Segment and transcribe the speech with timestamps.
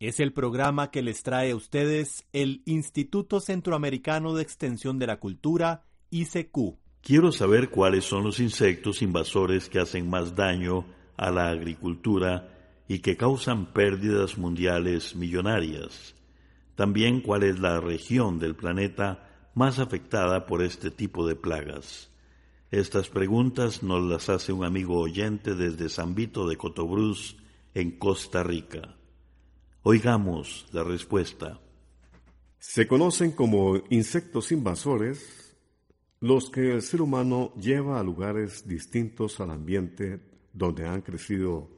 [0.00, 5.18] Es el programa que les trae a ustedes el Instituto Centroamericano de Extensión de la
[5.18, 6.78] Cultura, ICQ.
[7.00, 10.84] Quiero saber cuáles son los insectos invasores que hacen más daño
[11.16, 12.48] a la agricultura
[12.86, 16.14] y que causan pérdidas mundiales millonarias.
[16.76, 22.12] También cuál es la región del planeta más afectada por este tipo de plagas.
[22.70, 27.36] Estas preguntas nos las hace un amigo oyente desde San Vito de Cotobruz,
[27.74, 28.97] en Costa Rica.
[29.82, 31.60] Oigamos la respuesta.
[32.58, 35.56] Se conocen como insectos invasores
[36.20, 40.20] los que el ser humano lleva a lugares distintos al ambiente
[40.52, 41.70] donde han crecido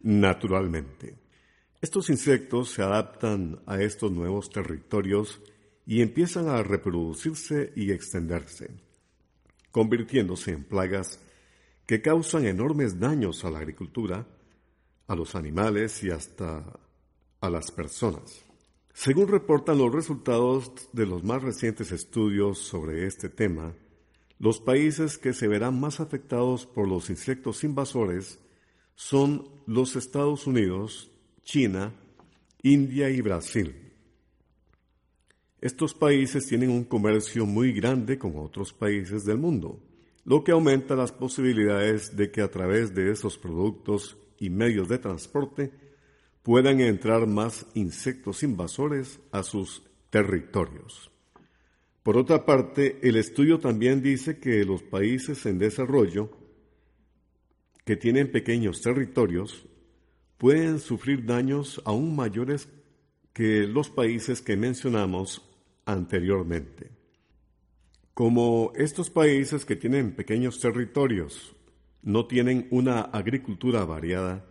[0.00, 1.18] naturalmente.
[1.80, 5.40] Estos insectos se adaptan a estos nuevos territorios
[5.86, 8.86] y empiezan a reproducirse y extenderse
[9.76, 11.20] convirtiéndose en plagas
[11.84, 14.26] que causan enormes daños a la agricultura,
[15.06, 16.64] a los animales y hasta
[17.40, 18.44] a las personas.
[18.92, 23.74] Según reportan los resultados de los más recientes estudios sobre este tema,
[24.38, 28.38] los países que se verán más afectados por los insectos invasores
[28.94, 31.10] son los Estados Unidos,
[31.42, 31.92] China,
[32.62, 33.74] India y Brasil.
[35.60, 39.82] Estos países tienen un comercio muy grande con otros países del mundo,
[40.24, 44.98] lo que aumenta las posibilidades de que a través de esos productos y medios de
[44.98, 45.85] transporte
[46.46, 51.10] puedan entrar más insectos invasores a sus territorios.
[52.04, 56.30] Por otra parte, el estudio también dice que los países en desarrollo
[57.84, 59.66] que tienen pequeños territorios
[60.38, 62.68] pueden sufrir daños aún mayores
[63.32, 65.42] que los países que mencionamos
[65.84, 66.92] anteriormente.
[68.14, 71.56] Como estos países que tienen pequeños territorios
[72.02, 74.44] no tienen una agricultura variada,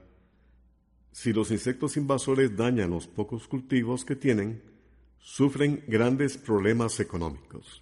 [1.16, 4.62] si los insectos invasores dañan los pocos cultivos que tienen,
[5.18, 7.82] sufren grandes problemas económicos.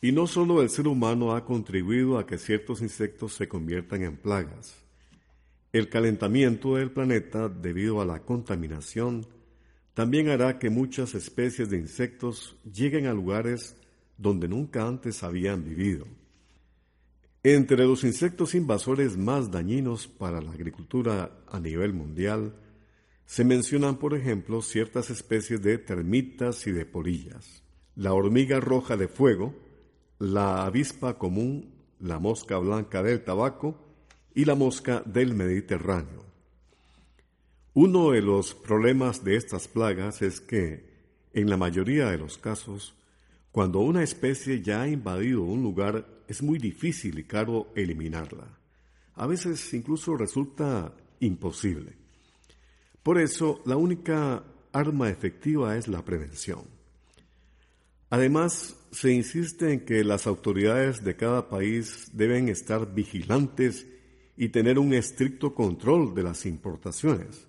[0.00, 4.16] Y no solo el ser humano ha contribuido a que ciertos insectos se conviertan en
[4.16, 4.74] plagas.
[5.72, 9.24] El calentamiento del planeta debido a la contaminación
[9.94, 13.76] también hará que muchas especies de insectos lleguen a lugares
[14.16, 16.04] donde nunca antes habían vivido.
[17.54, 22.52] Entre los insectos invasores más dañinos para la agricultura a nivel mundial,
[23.24, 27.62] se mencionan, por ejemplo, ciertas especies de termitas y de polillas,
[27.96, 29.54] la hormiga roja de fuego,
[30.18, 33.78] la avispa común, la mosca blanca del tabaco
[34.34, 36.26] y la mosca del Mediterráneo.
[37.72, 40.84] Uno de los problemas de estas plagas es que,
[41.32, 42.94] en la mayoría de los casos,
[43.52, 48.46] cuando una especie ya ha invadido un lugar, es muy difícil y caro eliminarla.
[49.14, 51.96] A veces incluso resulta imposible.
[53.02, 56.62] Por eso, la única arma efectiva es la prevención.
[58.10, 63.86] Además, se insiste en que las autoridades de cada país deben estar vigilantes
[64.36, 67.48] y tener un estricto control de las importaciones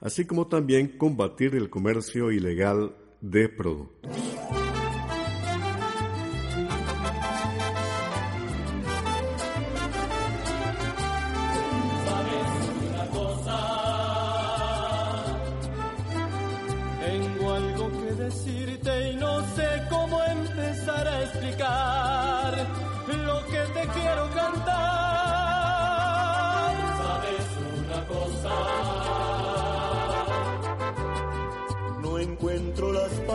[0.00, 4.10] así como también combatir el comercio ilegal de productos.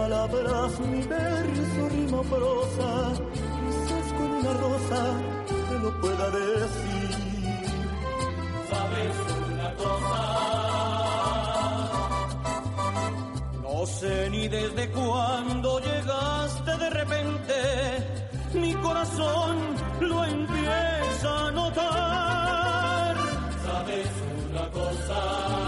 [0.05, 1.45] Palabras ni ver
[1.95, 2.89] rima prosa,
[3.65, 5.01] quizás con una rosa
[5.69, 7.11] te lo pueda decir.
[8.71, 9.15] ¿Sabes
[9.49, 10.21] una cosa?
[13.63, 17.57] No sé ni desde cuándo llegaste de repente,
[18.53, 19.53] mi corazón
[20.01, 23.15] lo empieza a notar.
[23.65, 24.09] ¿Sabes
[24.51, 25.64] una cosa?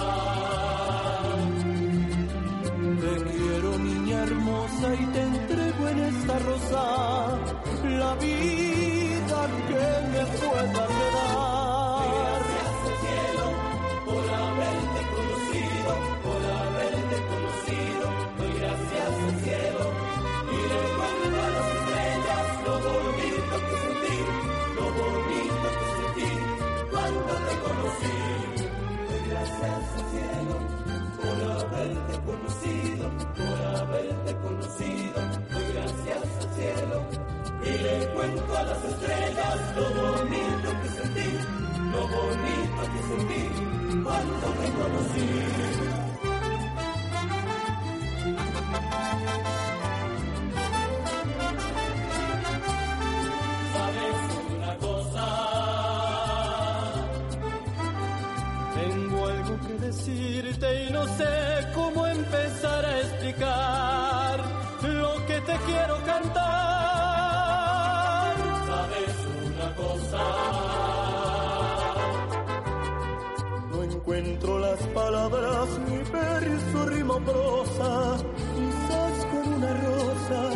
[77.19, 78.17] Prosa,
[78.55, 80.49] quizás con una rosa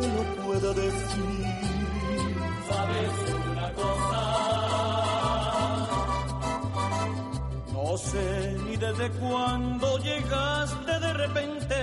[0.00, 1.46] te lo pueda decir.
[2.68, 4.22] ¿Sabes una cosa?
[7.72, 11.76] No sé ni desde cuándo llegaste de repente,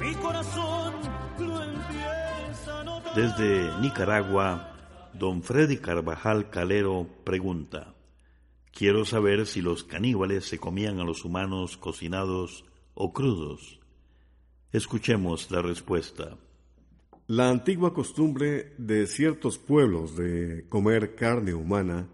[0.00, 0.94] mi corazón
[1.38, 3.14] lo empieza a notar.
[3.14, 4.72] Desde Nicaragua,
[5.12, 7.94] don Freddy Carvajal Calero pregunta,
[8.72, 12.64] quiero saber si los caníbales se comían a los humanos cocinados
[12.94, 13.80] o crudos.
[14.72, 16.36] Escuchemos la respuesta.
[17.26, 22.08] La antigua costumbre de ciertos pueblos de comer carne humana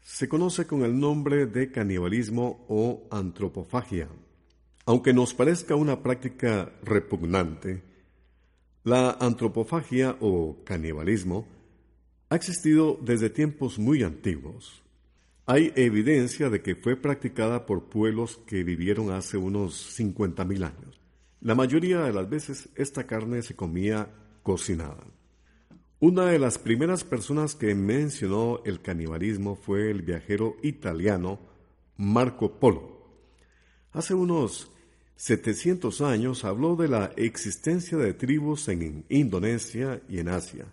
[0.00, 4.08] se conoce con el nombre de canibalismo o antropofagia.
[4.86, 7.82] Aunque nos parezca una práctica repugnante,
[8.84, 11.46] la antropofagia o canibalismo
[12.30, 14.85] ha existido desde tiempos muy antiguos.
[15.48, 21.00] Hay evidencia de que fue practicada por pueblos que vivieron hace unos 50.000 años.
[21.40, 24.08] La mayoría de las veces esta carne se comía
[24.42, 25.04] cocinada.
[26.00, 31.38] Una de las primeras personas que mencionó el canibalismo fue el viajero italiano
[31.96, 33.06] Marco Polo.
[33.92, 34.72] Hace unos
[35.14, 40.66] 700 años habló de la existencia de tribus en Indonesia y en Asia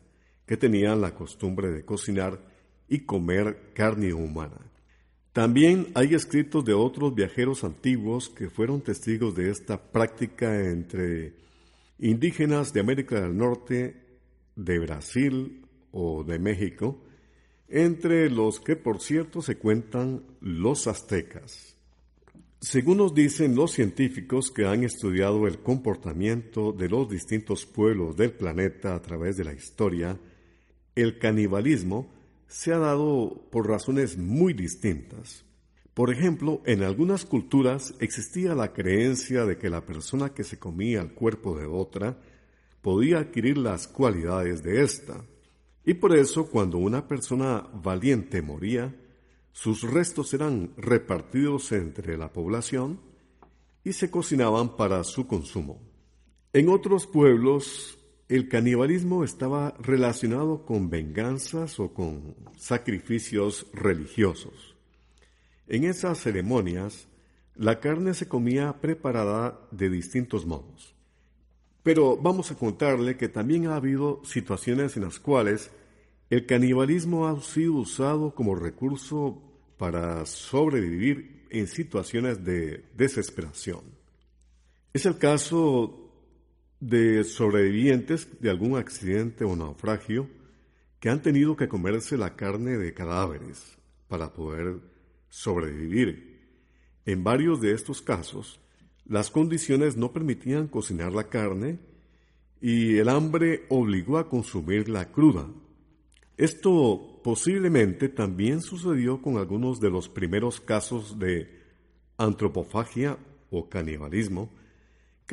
[0.47, 2.52] que tenían la costumbre de cocinar
[2.87, 4.59] y comer carne humana.
[5.33, 11.33] También hay escritos de otros viajeros antiguos que fueron testigos de esta práctica entre
[11.97, 13.95] indígenas de América del Norte,
[14.55, 17.01] de Brasil o de México,
[17.67, 21.75] entre los que por cierto se cuentan los aztecas.
[22.59, 28.33] Según nos dicen los científicos que han estudiado el comportamiento de los distintos pueblos del
[28.33, 30.17] planeta a través de la historia,
[30.95, 32.12] el canibalismo
[32.53, 35.43] se ha dado por razones muy distintas.
[35.95, 41.01] Por ejemplo, en algunas culturas existía la creencia de que la persona que se comía
[41.01, 42.15] el cuerpo de otra
[42.83, 45.25] podía adquirir las cualidades de ésta.
[45.83, 48.95] Y por eso cuando una persona valiente moría,
[49.51, 52.99] sus restos eran repartidos entre la población
[53.83, 55.81] y se cocinaban para su consumo.
[56.53, 57.97] En otros pueblos,
[58.33, 64.75] el canibalismo estaba relacionado con venganzas o con sacrificios religiosos.
[65.67, 67.07] En esas ceremonias,
[67.55, 70.95] la carne se comía preparada de distintos modos.
[71.83, 75.69] Pero vamos a contarle que también ha habido situaciones en las cuales
[76.31, 79.43] el canibalismo ha sido usado como recurso
[79.77, 83.81] para sobrevivir en situaciones de desesperación.
[84.91, 86.02] Es el caso
[86.89, 90.27] de sobrevivientes de algún accidente o naufragio
[90.99, 93.77] que han tenido que comerse la carne de cadáveres
[94.09, 94.81] para poder
[95.29, 96.41] sobrevivir.
[97.05, 98.59] En varios de estos casos,
[99.05, 101.79] las condiciones no permitían cocinar la carne
[102.59, 105.47] y el hambre obligó a consumirla cruda.
[106.35, 111.61] Esto posiblemente también sucedió con algunos de los primeros casos de
[112.17, 113.17] antropofagia
[113.51, 114.49] o canibalismo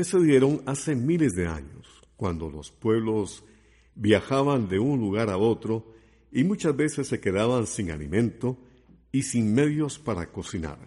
[0.00, 3.44] que se dieron hace miles de años, cuando los pueblos
[3.94, 5.92] viajaban de un lugar a otro
[6.32, 8.56] y muchas veces se quedaban sin alimento
[9.12, 10.78] y sin medios para cocinar.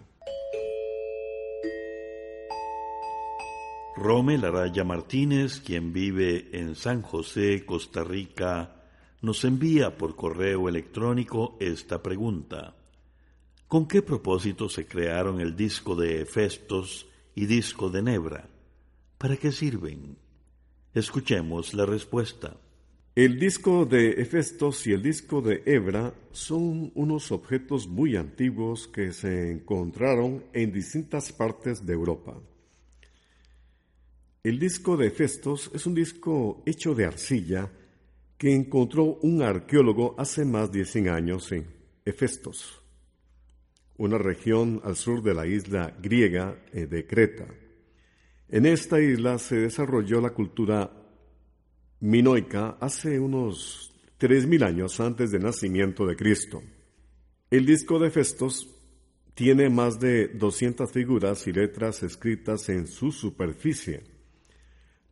[3.96, 8.82] Rome Laraya Martínez, quien vive en San José, Costa Rica,
[9.22, 12.74] nos envía por correo electrónico esta pregunta.
[13.68, 17.06] ¿Con qué propósito se crearon el disco de Hefestos
[17.36, 18.53] y disco de Nebra?
[19.24, 20.18] ¿Para qué sirven?
[20.92, 22.58] Escuchemos la respuesta.
[23.14, 29.14] El disco de Hefestos y el disco de Hebra son unos objetos muy antiguos que
[29.14, 32.38] se encontraron en distintas partes de Europa.
[34.42, 37.72] El disco de Hefestos es un disco hecho de arcilla
[38.36, 41.64] que encontró un arqueólogo hace más de 100 años en
[42.04, 42.82] Hefestos,
[43.96, 47.46] una región al sur de la isla griega eh, de Creta.
[48.48, 50.90] En esta isla se desarrolló la cultura
[52.00, 56.62] minoica hace unos 3.000 años antes del nacimiento de Cristo.
[57.50, 58.68] El disco de Festos
[59.34, 64.04] tiene más de 200 figuras y letras escritas en su superficie.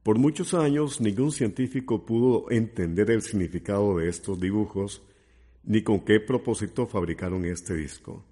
[0.02, 5.02] Por muchos años ningún científico pudo entender el significado de estos dibujos
[5.64, 8.24] ni con qué propósito fabricaron este disco.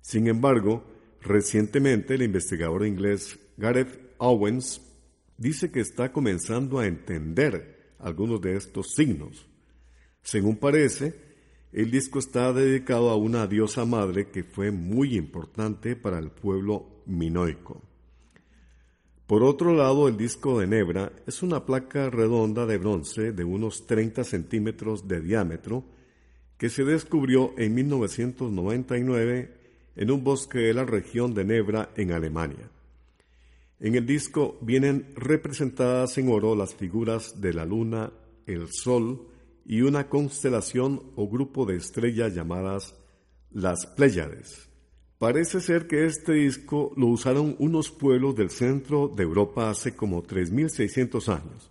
[0.00, 0.84] Sin embargo,
[1.20, 4.80] recientemente el investigador inglés Gareth Owens
[5.36, 9.48] dice que está comenzando a entender algunos de estos signos.
[10.22, 11.14] Según parece,
[11.72, 17.02] el disco está dedicado a una diosa madre que fue muy importante para el pueblo
[17.06, 17.82] minoico.
[19.26, 23.86] Por otro lado, el disco de Nebra es una placa redonda de bronce de unos
[23.86, 25.84] 30 centímetros de diámetro
[26.58, 29.54] que se descubrió en 1999
[29.96, 32.68] en un bosque de la región de Nebra en Alemania.
[33.80, 38.12] En el disco vienen representadas en oro las figuras de la luna,
[38.46, 39.26] el sol
[39.64, 42.94] y una constelación o grupo de estrellas llamadas
[43.50, 44.68] las Pléyades.
[45.18, 50.22] Parece ser que este disco lo usaron unos pueblos del centro de Europa hace como
[50.22, 51.70] 3.600 años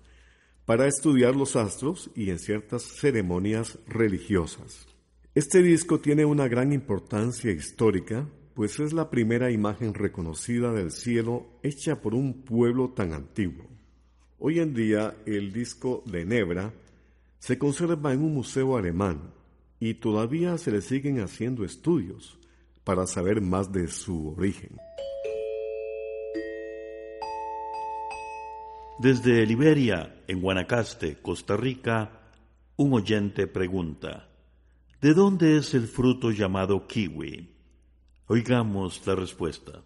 [0.65, 4.87] para estudiar los astros y en ciertas ceremonias religiosas.
[5.35, 8.27] Este disco tiene una gran importancia histórica
[8.59, 13.65] pues es la primera imagen reconocida del cielo hecha por un pueblo tan antiguo.
[14.37, 16.73] Hoy en día el disco de Nebra
[17.37, 19.31] se conserva en un museo alemán
[19.79, 22.37] y todavía se le siguen haciendo estudios
[22.83, 24.75] para saber más de su origen.
[28.99, 32.29] Desde Liberia, en Guanacaste, Costa Rica,
[32.75, 34.27] un oyente pregunta,
[34.99, 37.58] ¿de dónde es el fruto llamado kiwi?
[38.31, 39.81] Oigamos la respuesta.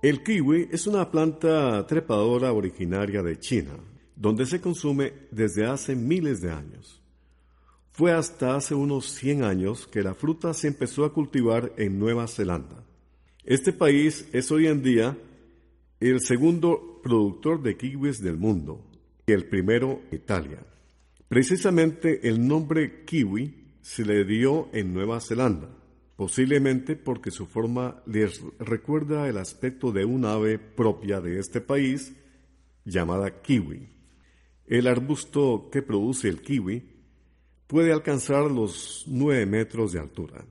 [0.00, 3.74] El kiwi es una planta trepadora originaria de China,
[4.16, 7.02] donde se consume desde hace miles de años.
[7.90, 12.26] Fue hasta hace unos 100 años que la fruta se empezó a cultivar en Nueva
[12.26, 12.86] Zelanda.
[13.44, 15.18] Este país es hoy en día
[16.00, 18.82] el segundo productor de kiwis del mundo
[19.26, 20.64] y el primero Italia.
[21.28, 25.77] Precisamente el nombre kiwi se le dio en Nueva Zelanda
[26.18, 32.12] posiblemente porque su forma les recuerda el aspecto de un ave propia de este país
[32.84, 33.88] llamada kiwi.
[34.66, 36.82] El arbusto que produce el kiwi
[37.68, 40.44] puede alcanzar los 9 metros de altura.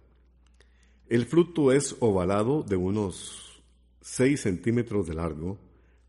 [1.10, 3.62] El fruto es ovalado de unos
[4.00, 5.60] 6 centímetros de largo,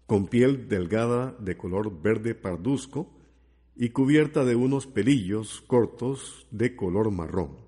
[0.06, 3.10] con piel delgada de color verde parduzco
[3.74, 7.67] y cubierta de unos pelillos cortos de color marrón.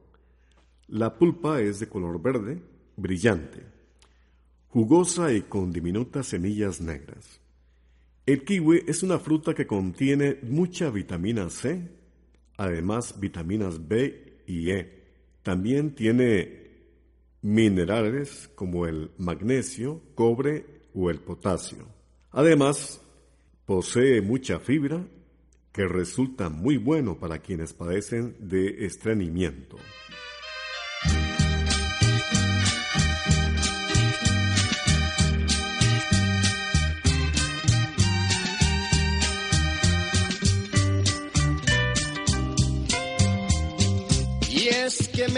[0.91, 2.61] La pulpa es de color verde,
[2.97, 3.61] brillante,
[4.71, 7.41] jugosa y con diminutas semillas negras.
[8.27, 11.89] El kiwi es una fruta que contiene mucha vitamina C,
[12.57, 15.05] además vitaminas B y E.
[15.45, 16.71] También tiene
[17.43, 21.87] minerales como el magnesio, cobre o el potasio.
[22.33, 23.01] Además,
[23.65, 25.07] posee mucha fibra
[25.73, 29.77] que resulta muy bueno para quienes padecen de estreñimiento.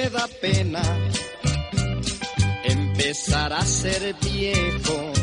[0.03, 0.83] Me da pena
[2.65, 5.22] empezar a ser viejo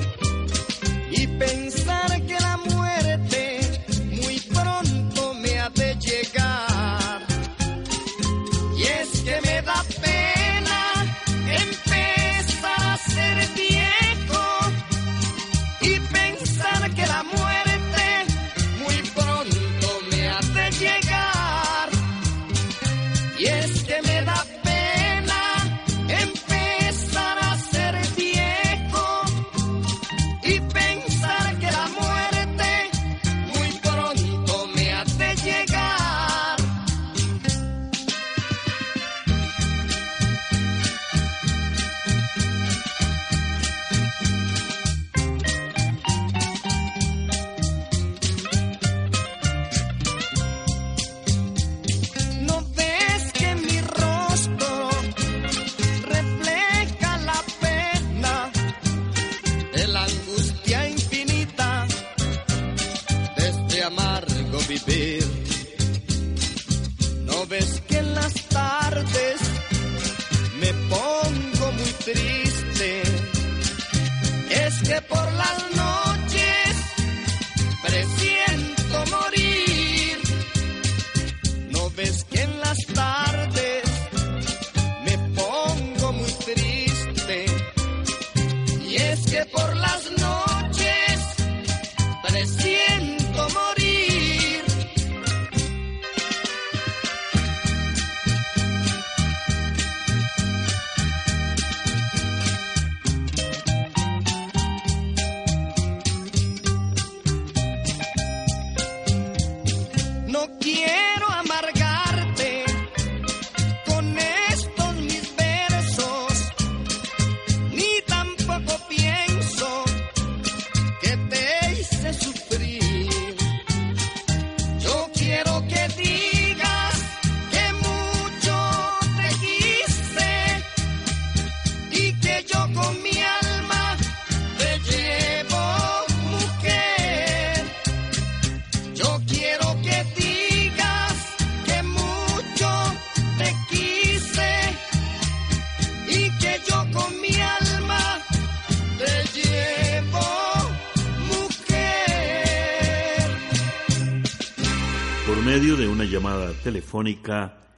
[67.25, 68.33] No ves que las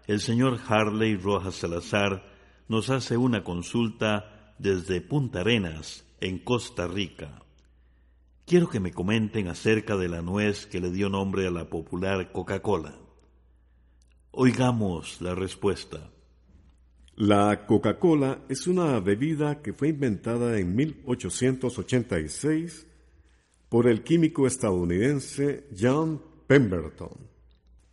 [0.08, 2.24] el señor Harley Rojas Salazar
[2.69, 7.41] nos hace una consulta desde Punta Arenas, en Costa Rica.
[8.45, 12.32] Quiero que me comenten acerca de la nuez que le dio nombre a la popular
[12.32, 12.95] Coca-Cola.
[14.32, 16.10] Oigamos la respuesta.
[17.15, 22.88] La Coca-Cola es una bebida que fue inventada en 1886
[23.67, 27.31] por el químico estadounidense John Pemberton.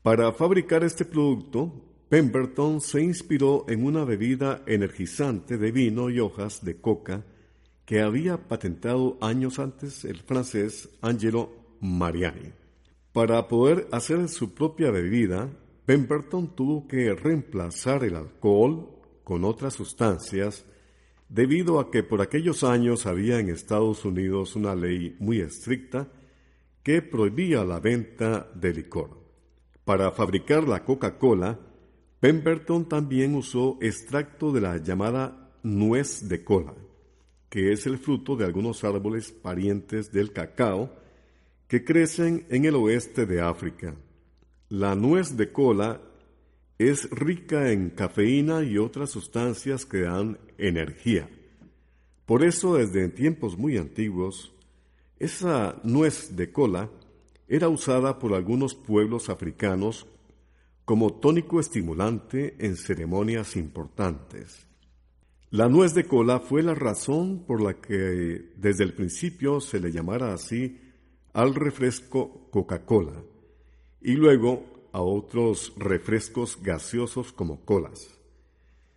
[0.08, 1.70] Para fabricar este producto,
[2.08, 7.26] Pemberton se inspiró en una bebida energizante de vino y hojas de coca
[7.84, 11.50] que había patentado años antes el francés Angelo
[11.82, 12.52] Mariani.
[13.12, 15.50] Para poder hacer su propia bebida,
[15.84, 18.88] Pemberton tuvo que reemplazar el alcohol
[19.24, 20.64] con otras sustancias
[21.28, 26.08] debido a que por aquellos años había en Estados Unidos una ley muy estricta
[26.82, 29.17] que prohibía la venta de licor.
[29.88, 31.59] Para fabricar la Coca-Cola,
[32.20, 36.74] Pemberton también usó extracto de la llamada nuez de cola,
[37.48, 40.92] que es el fruto de algunos árboles parientes del cacao
[41.68, 43.94] que crecen en el oeste de África.
[44.68, 46.03] La nuez de cola
[46.77, 51.31] es rica en cafeína y otras sustancias que dan energía.
[52.27, 54.53] Por eso, desde tiempos muy antiguos,
[55.18, 56.90] esa nuez de cola
[57.48, 60.06] era usada por algunos pueblos africanos
[60.84, 64.66] como tónico estimulante en ceremonias importantes.
[65.50, 69.90] La nuez de cola fue la razón por la que desde el principio se le
[69.90, 70.78] llamara así
[71.32, 73.22] al refresco Coca-Cola
[74.02, 78.08] y luego a otros refrescos gaseosos como colas.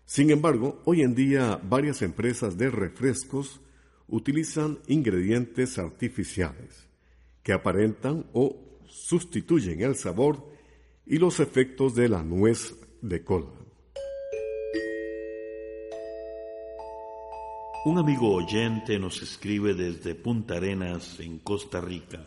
[0.06, 3.62] Sin embargo, hoy en día varias empresas de refrescos
[4.10, 6.91] utilizan ingredientes artificiales
[7.44, 8.56] que aparentan o
[8.88, 10.46] sustituyen el sabor
[11.06, 13.52] y los efectos de la nuez de cola.
[17.84, 22.24] Un amigo oyente nos escribe desde Punta Arenas, en Costa Rica.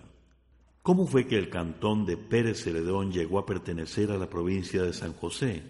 [0.83, 4.92] ¿Cómo fue que el cantón de Pérez Celedón llegó a pertenecer a la provincia de
[4.92, 5.62] San José?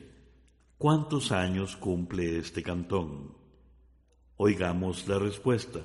[0.79, 3.37] ¿Cuántos años cumple este cantón?
[4.39, 5.81] Oigamos la respuesta.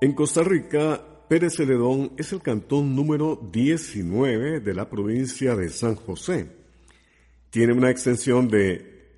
[0.00, 5.96] En Costa Rica, Pérez Celedón es el cantón número 19 de la provincia de San
[5.96, 6.46] José.
[7.50, 9.08] Tiene una extensión de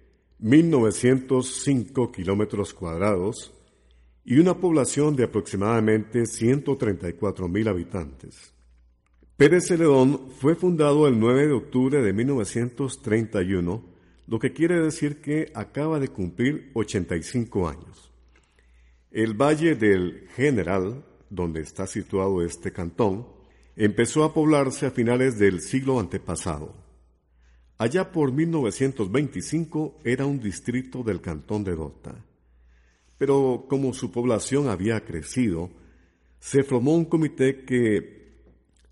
[0.40, 3.52] 1.905 kilómetros cuadrados
[4.24, 8.54] y una población de aproximadamente 134 mil habitantes.
[9.36, 13.84] Pérez Celedón fue fundado el 9 de octubre de 1931,
[14.26, 18.10] lo que quiere decir que acaba de cumplir 85 años.
[19.10, 23.26] El Valle del General, donde está situado este cantón,
[23.76, 26.74] empezó a poblarse a finales del siglo antepasado.
[27.78, 32.24] Allá por 1925 era un distrito del cantón de Dota.
[33.18, 35.70] Pero como su población había crecido,
[36.40, 38.42] se formó un comité que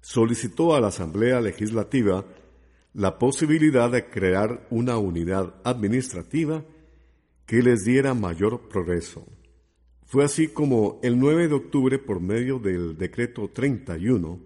[0.00, 2.24] solicitó a la Asamblea Legislativa
[2.94, 6.64] la posibilidad de crear una unidad administrativa
[7.44, 9.26] que les diera mayor progreso.
[10.06, 14.38] Fue así como el 9 de octubre, por medio del decreto 31,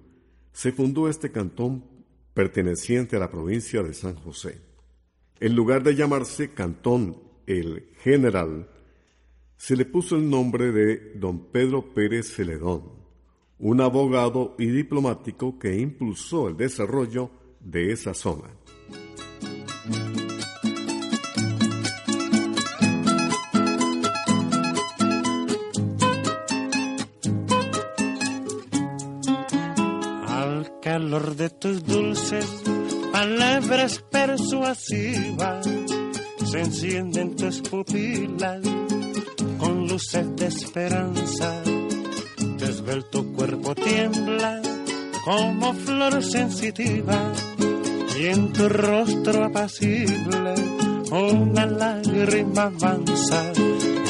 [0.53, 1.85] se fundó este cantón
[2.33, 4.63] perteneciente a la provincia de San José.
[5.39, 8.71] En lugar de llamarse Cantón el General,
[9.59, 12.93] se le puso el nombre de don Pedro Pérez Celedón,
[13.59, 18.49] un abogado y diplomático que impulsó el desarrollo de esa zona.
[31.01, 32.47] Calor de tus dulces
[33.11, 35.67] palabras persuasivas
[36.45, 38.61] se encienden tus pupilas
[39.59, 41.63] con luces de esperanza.
[42.59, 44.61] Tu esbelto cuerpo tiembla
[45.25, 47.33] como flor sensitiva
[48.19, 50.55] y en tu rostro apacible
[51.11, 53.53] una lágrima avanza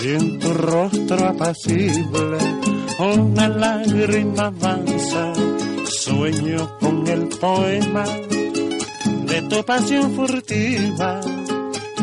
[0.02, 2.38] y en tu rostro apacible
[2.98, 5.32] una lágrima avanza.
[5.90, 11.20] Sueño con el poema de tu pasión furtiva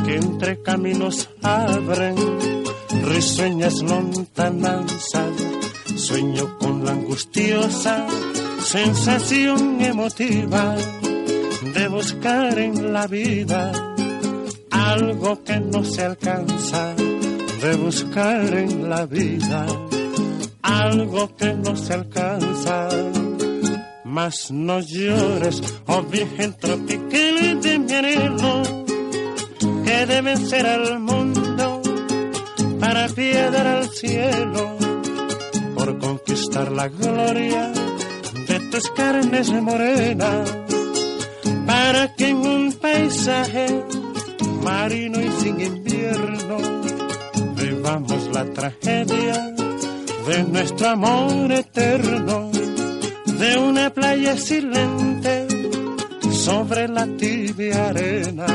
[0.05, 2.15] que entre caminos abren
[3.03, 5.31] risueñas lontananzas.
[5.95, 8.05] Sueño con la angustiosa
[8.61, 10.75] sensación emotiva
[11.73, 13.71] de buscar en la vida
[14.69, 19.65] algo que no se alcanza, de buscar en la vida
[20.61, 22.89] algo que no se alcanza.
[24.09, 28.63] Mas no llores, oh virgen tropical de mi anhelo,
[29.83, 31.81] que deben ser al mundo
[32.79, 34.77] para piedra al cielo,
[35.75, 37.73] por conquistar la gloria
[38.47, 40.55] de tus carnes morenas,
[41.65, 43.83] para que en un paisaje
[44.63, 46.57] marino y sin invierno
[47.55, 49.53] vivamos la tragedia
[50.27, 52.51] de nuestro amor eterno,
[53.39, 55.47] de una playa silente
[56.31, 58.45] sobre la tibia arena.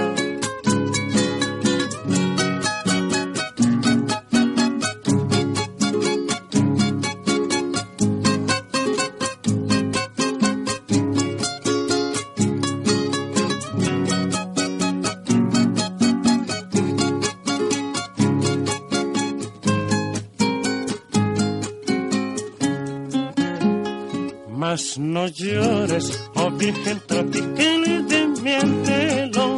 [24.63, 29.57] Mas no llores, oh virgen tropical de mi anhelo,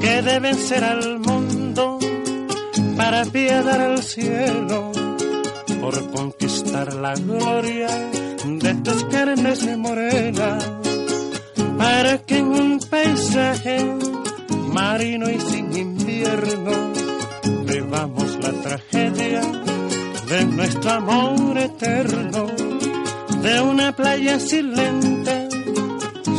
[0.00, 2.00] que deben ser al mundo
[2.96, 4.90] para piedar al cielo,
[5.80, 7.86] por conquistar la gloria
[8.44, 10.68] de tus carnes morenas,
[11.78, 13.86] para que en un paisaje
[14.72, 16.72] marino y sin invierno
[17.64, 19.42] vivamos la tragedia
[20.28, 22.63] de nuestro amor eterno
[23.44, 25.48] de una playa silente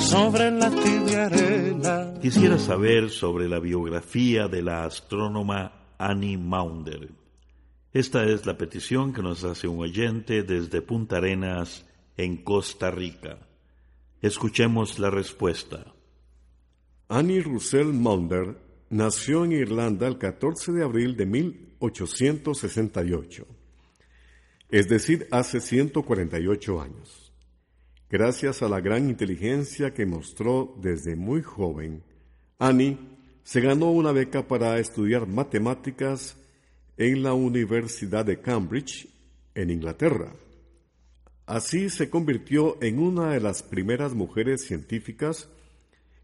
[0.10, 2.16] sobre la tibia arena.
[2.20, 7.10] Quisiera saber sobre la biografía de la astrónoma Annie Maunder.
[7.94, 11.86] Esta es la petición que nos hace un oyente desde Punta Arenas,
[12.18, 13.38] en Costa Rica.
[14.20, 15.94] Escuchemos la respuesta.
[17.08, 18.58] Annie Russell Maunder
[18.90, 23.46] nació en Irlanda el 14 de abril de 1868
[24.76, 27.32] es decir, hace 148 años.
[28.10, 32.04] Gracias a la gran inteligencia que mostró desde muy joven,
[32.60, 32.98] Annie
[33.44, 36.36] se ganó una beca para estudiar matemáticas
[36.98, 39.08] en la Universidad de Cambridge,
[39.54, 40.34] en Inglaterra.
[41.46, 45.48] Así se convirtió en una de las primeras mujeres científicas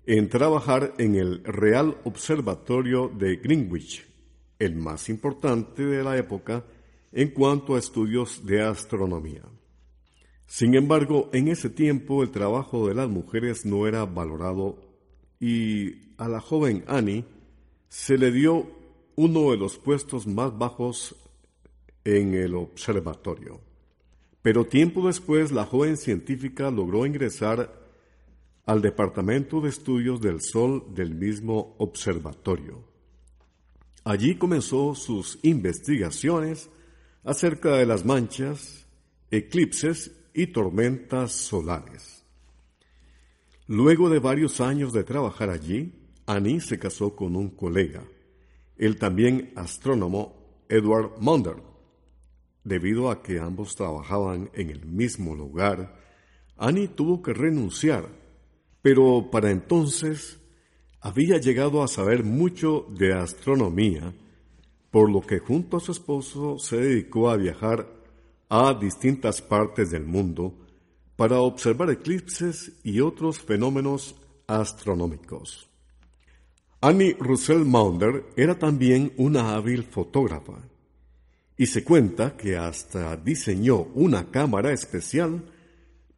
[0.05, 4.05] en trabajar en el Real Observatorio de Greenwich,
[4.59, 6.65] el más importante de la época
[7.12, 9.43] en cuanto a estudios de astronomía.
[10.47, 14.78] Sin embargo, en ese tiempo el trabajo de las mujeres no era valorado
[15.39, 17.26] y a la joven Annie
[17.89, 18.67] se le dio
[19.15, 21.15] uno de los puestos más bajos
[22.04, 23.60] en el observatorio.
[24.41, 27.82] Pero tiempo después la joven científica logró ingresar
[28.65, 32.84] al Departamento de Estudios del Sol del mismo observatorio.
[34.04, 36.69] Allí comenzó sus investigaciones
[37.23, 38.86] acerca de las manchas,
[39.29, 42.25] eclipses y tormentas solares.
[43.67, 45.93] Luego de varios años de trabajar allí,
[46.25, 48.03] Annie se casó con un colega,
[48.77, 51.57] el también astrónomo Edward Maunder.
[52.63, 55.99] Debido a que ambos trabajaban en el mismo lugar,
[56.57, 58.07] Annie tuvo que renunciar,
[58.81, 60.39] pero para entonces
[60.99, 64.13] había llegado a saber mucho de astronomía
[64.91, 67.88] por lo que junto a su esposo se dedicó a viajar
[68.49, 70.54] a distintas partes del mundo
[71.15, 74.15] para observar eclipses y otros fenómenos
[74.47, 75.69] astronómicos.
[76.82, 80.58] Annie Russell Maunder era también una hábil fotógrafa
[81.56, 85.43] y se cuenta que hasta diseñó una cámara especial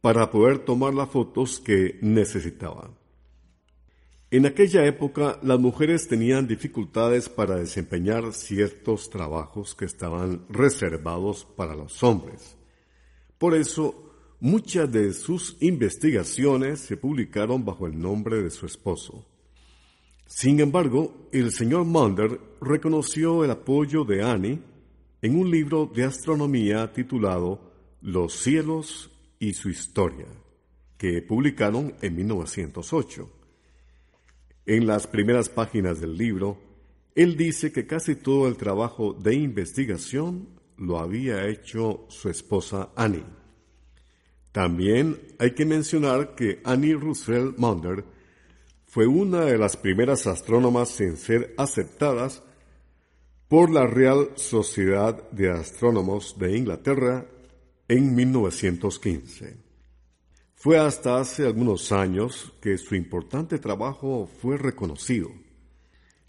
[0.00, 2.90] para poder tomar las fotos que necesitaba.
[4.36, 11.76] En aquella época las mujeres tenían dificultades para desempeñar ciertos trabajos que estaban reservados para
[11.76, 12.56] los hombres.
[13.38, 19.24] Por eso, muchas de sus investigaciones se publicaron bajo el nombre de su esposo.
[20.26, 24.58] Sin embargo, el señor Munder reconoció el apoyo de Annie
[25.22, 27.70] en un libro de astronomía titulado
[28.02, 30.26] Los cielos y su historia,
[30.98, 33.43] que publicaron en 1908.
[34.66, 36.58] En las primeras páginas del libro,
[37.14, 40.48] él dice que casi todo el trabajo de investigación
[40.78, 43.24] lo había hecho su esposa Annie.
[44.52, 48.04] También hay que mencionar que Annie Russell Maunder
[48.86, 52.42] fue una de las primeras astrónomas en ser aceptadas
[53.48, 57.26] por la Real Sociedad de Astrónomos de Inglaterra
[57.88, 59.63] en 1915.
[60.54, 65.30] Fue hasta hace algunos años que su importante trabajo fue reconocido.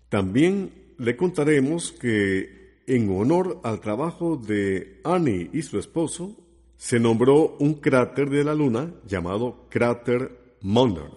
[0.10, 6.36] También le contaremos que en honor al trabajo de Annie y su esposo,
[6.78, 11.10] se nombró un cráter de la Luna llamado cráter Maunder.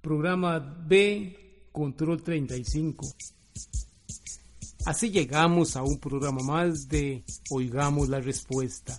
[0.00, 3.06] Programa B, Control 35.
[4.86, 8.98] Así llegamos a un programa más de Oigamos la Respuesta.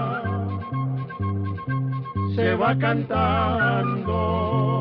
[2.41, 4.80] se va cantando